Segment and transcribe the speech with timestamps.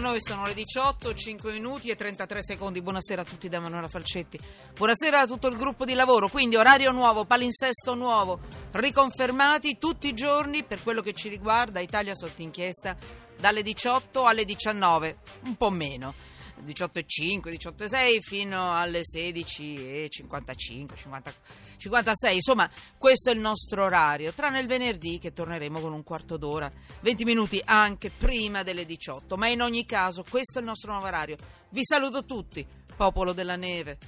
[0.00, 2.80] noi sono le 18, 5 minuti e 33 secondi.
[2.80, 4.40] Buonasera a tutti da Manuela Falcetti.
[4.74, 6.28] Buonasera a tutto il gruppo di lavoro.
[6.28, 8.40] Quindi orario nuovo, palinsesto nuovo,
[8.72, 12.96] riconfermati tutti i giorni per quello che ci riguarda Italia sotto inchiesta
[13.38, 16.29] dalle 18 alle 19, un po' meno.
[16.64, 20.08] 18.5, 18.6 fino alle 16.55,
[20.96, 21.34] 50,
[21.76, 22.34] 56.
[22.34, 26.70] Insomma, questo è il nostro orario, tranne il venerdì che torneremo con un quarto d'ora,
[27.00, 29.36] 20 minuti anche prima delle 18.
[29.36, 31.36] Ma in ogni caso, questo è il nostro nuovo orario.
[31.70, 32.66] Vi saluto tutti,
[32.96, 33.98] popolo della neve,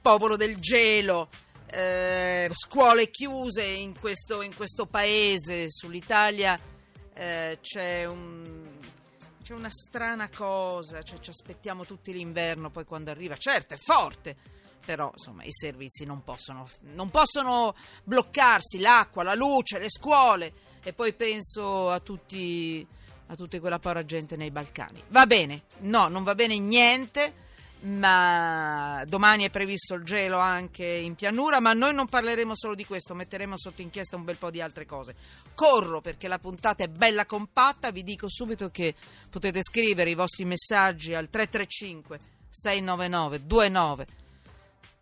[0.00, 1.28] popolo del gelo.
[1.68, 6.56] Eh, scuole chiuse in questo, in questo paese, sull'Italia
[7.12, 8.75] eh, c'è un
[9.46, 14.34] c'è una strana cosa, cioè ci aspettiamo tutti l'inverno, poi quando arriva, certo è forte,
[14.84, 20.92] però insomma i servizi non possono, non possono bloccarsi, l'acqua, la luce, le scuole e
[20.92, 22.84] poi penso a tutti
[23.28, 25.00] a tutta quella povera gente nei Balcani.
[25.10, 27.32] Va bene, no, non va bene niente
[27.86, 32.84] ma domani è previsto il gelo anche in pianura, ma noi non parleremo solo di
[32.84, 35.14] questo, metteremo sotto inchiesta un bel po' di altre cose.
[35.54, 38.94] Corro perché la puntata è bella compatta, vi dico subito che
[39.30, 42.18] potete scrivere i vostri messaggi al 335
[42.50, 44.06] 699 29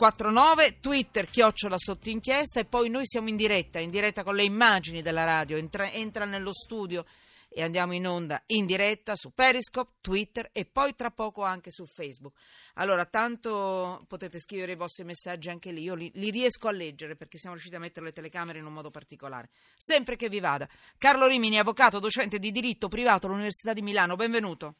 [0.00, 4.44] 49, Twitter, chiocciola sotto inchiesta e poi noi siamo in diretta, in diretta con le
[4.44, 7.04] immagini della radio, entra, entra nello studio
[7.52, 11.84] e andiamo in onda in diretta su Periscope, Twitter e poi tra poco anche su
[11.84, 12.34] Facebook.
[12.74, 17.16] Allora, tanto potete scrivere i vostri messaggi anche lì, io li, li, riesco a leggere
[17.16, 19.50] perché siamo riusciti a mettere le telecamere in un modo particolare.
[19.76, 20.68] Sempre che vi vada.
[20.96, 24.76] Carlo Rimini, avvocato, docente di diritto privato all'Università di Milano, benvenuto.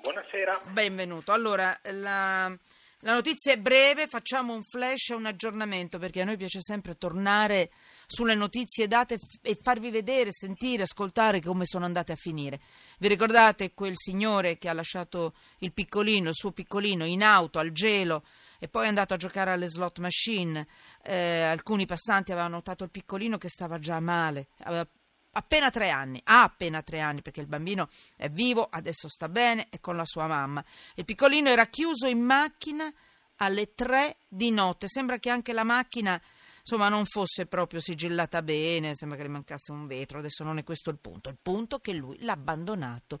[0.00, 0.60] Buonasera.
[0.70, 1.32] Benvenuto.
[1.32, 2.56] Allora, la...
[3.04, 6.96] La notizia è breve, facciamo un flash e un aggiornamento perché a noi piace sempre
[6.96, 7.70] tornare
[8.06, 12.60] sulle notizie date e farvi vedere, sentire, ascoltare come sono andate a finire.
[12.98, 17.72] Vi ricordate quel signore che ha lasciato il piccolino, il suo piccolino in auto al
[17.72, 18.24] gelo
[18.58, 20.66] e poi è andato a giocare alle slot machine?
[21.02, 24.88] Eh, alcuni passanti avevano notato il piccolino che stava già male, aveva
[25.34, 29.66] appena tre anni, ha appena tre anni perché il bambino è vivo, adesso sta bene,
[29.68, 30.64] è con la sua mamma.
[30.94, 32.92] Il piccolino era chiuso in macchina
[33.36, 36.20] alle tre di notte, sembra che anche la macchina
[36.60, 40.64] insomma non fosse proprio sigillata bene, sembra che le mancasse un vetro, adesso non è
[40.64, 43.20] questo il punto, il punto è che lui l'ha abbandonato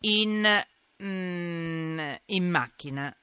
[0.00, 0.46] in,
[1.02, 3.14] mm, in macchina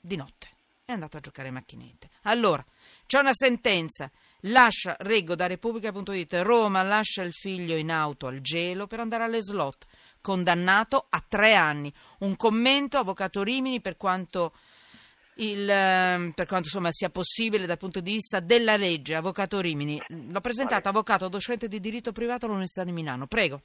[0.00, 0.48] di notte,
[0.84, 2.10] è andato a giocare a macchinette.
[2.22, 2.64] Allora,
[3.06, 4.10] c'è una sentenza
[4.46, 9.40] Lascia, reggo da Repubblica.it, Roma lascia il figlio in auto al gelo per andare alle
[9.40, 9.86] slot,
[10.20, 11.92] condannato a tre anni.
[12.20, 14.52] Un commento, Avvocato Rimini, per quanto,
[15.34, 19.14] il, ehm, per quanto insomma, sia possibile dal punto di vista della legge.
[19.14, 23.28] Avvocato Rimini, l'ho presentato, avvocato, docente di diritto privato all'Università di Milano.
[23.28, 23.60] Prego.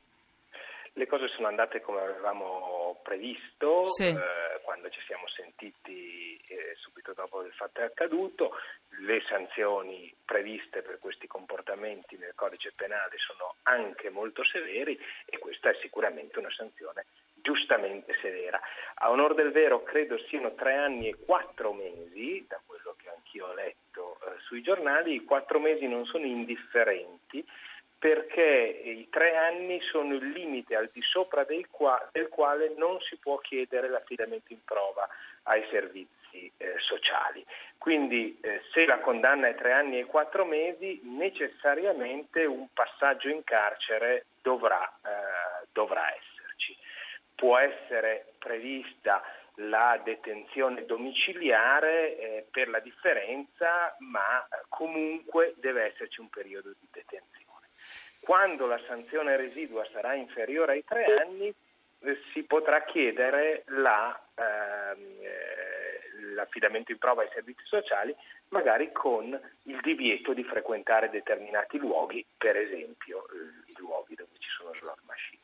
[0.94, 3.88] Le cose sono andate come avevamo previsto.
[3.88, 4.10] Sì.
[4.10, 8.52] Eh, quando ci siamo sentiti eh, subito dopo il fatto è accaduto,
[9.08, 15.70] le sanzioni previste per questi comportamenti nel codice penale sono anche molto severi e questa
[15.70, 17.06] è sicuramente una sanzione
[17.42, 18.60] giustamente severa.
[18.96, 23.48] A onore del vero credo siano tre anni e quattro mesi, da quello che anch'io
[23.48, 27.46] ho letto eh, sui giornali, i quattro mesi non sono indifferenti
[28.00, 28.44] perché
[28.84, 33.16] i tre anni sono il limite al di sopra del, qua, del quale non si
[33.16, 35.08] può chiedere l'affidamento in prova
[35.44, 37.46] ai servizi eh, sociali.
[37.78, 43.44] Quindi eh, se la condanna è tre anni e quattro mesi, necessariamente un passaggio in
[43.44, 46.76] carcere dovrà, eh, dovrà esserci.
[47.36, 49.24] Può essere prevista
[49.62, 56.88] la detenzione domiciliare eh, per la differenza, ma eh, comunque deve esserci un periodo di
[56.92, 57.68] detenzione.
[58.20, 65.16] Quando la sanzione residua sarà inferiore ai tre anni, eh, si potrà chiedere la, ehm,
[65.22, 65.47] eh,
[66.38, 68.16] l'affidamento in prova ai servizi sociali,
[68.50, 73.26] magari con il divieto di frequentare determinati luoghi, per esempio
[73.66, 75.42] i luoghi dove ci sono slot machine.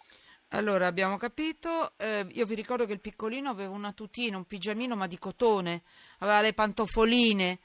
[0.50, 1.94] Allora, abbiamo capito.
[1.98, 5.82] Eh, io vi ricordo che il piccolino aveva una tutina, un pigiamino, ma di cotone,
[6.20, 7.60] aveva le pantofoline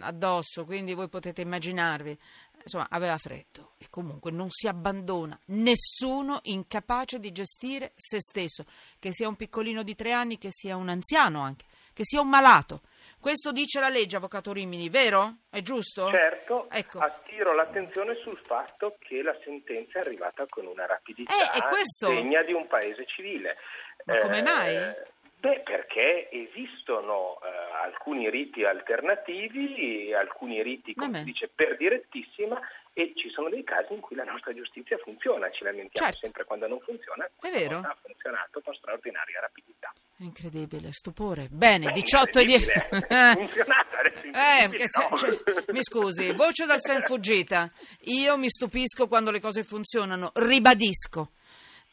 [0.00, 2.16] addosso, quindi voi potete immaginarvi
[2.62, 8.64] insomma, aveva freddo e comunque non si abbandona nessuno incapace di gestire se stesso,
[8.98, 11.64] che sia un piccolino di tre anni, che sia un anziano anche,
[11.98, 12.82] che sia un malato.
[13.20, 15.38] Questo dice la legge, Avvocato Rimini, vero?
[15.50, 16.08] È giusto?
[16.10, 17.00] Certo, ecco.
[17.00, 22.10] attiro l'attenzione sul fatto che la sentenza è arrivata con una rapidità eh, questo...
[22.10, 23.56] degna di un paese civile.
[24.04, 24.76] Ma come mai?
[24.76, 25.06] Eh,
[25.40, 27.48] Beh, perché esistono eh,
[27.84, 32.60] alcuni riti alternativi, alcuni riti, come si dice, per direttissima
[32.98, 36.18] e ci sono dei casi in cui la nostra giustizia funziona, ci lamentiamo certo.
[36.20, 37.78] sempre quando non funziona, è vero.
[37.78, 39.94] ha funzionato con straordinaria rapidità.
[40.16, 41.46] Incredibile, stupore.
[41.48, 42.66] Bene, Beh, 18 e 10.
[42.66, 47.70] È funzionata, eh, cioè, cioè, mi scusi, voce dal sen fuggita.
[48.06, 51.34] Io mi stupisco quando le cose funzionano, ribadisco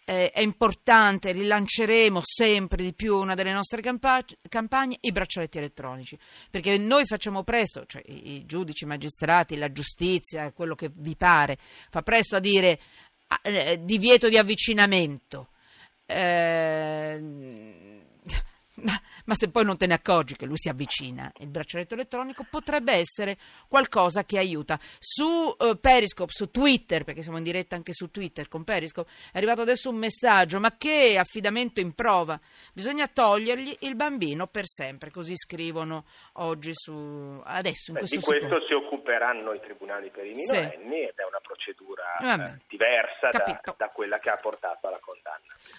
[0.06, 6.18] eh, è importante, rilanceremo sempre di più una delle nostre campa- campagne, i braccialetti elettronici,
[6.50, 11.16] perché noi facciamo presto, cioè i, i giudici, i magistrati, la giustizia, quello che vi
[11.16, 11.58] pare,
[11.90, 12.80] fa presto a dire
[13.42, 15.50] eh, divieto di avvicinamento.
[16.08, 16.75] Eh,
[19.26, 22.94] ma, se poi non te ne accorgi che lui si avvicina, il braccialetto elettronico potrebbe
[22.94, 23.38] essere
[23.68, 24.80] qualcosa che aiuta.
[25.00, 29.38] Su uh, Periscope, su Twitter, perché siamo in diretta anche su Twitter con Periscope, è
[29.38, 32.40] arrivato adesso un messaggio, ma che affidamento in prova?
[32.74, 37.42] Bisogna togliergli il bambino per sempre, così scrivono oggi su...
[37.44, 38.66] adesso in Beh, questo Di questo secondo.
[38.66, 41.04] si occuperanno i tribunali per i minorenni sì.
[41.04, 45.00] ed è una procedura eh, diversa da, da quella che ha portato alla.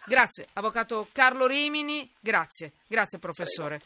[0.09, 3.83] Grazie, Avvocato Carlo Rimini, grazie, grazie professore.